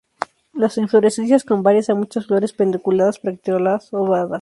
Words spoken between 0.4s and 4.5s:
Las inflorescencias con varias a muchas flores, pedunculadas; bracteolas ovadas.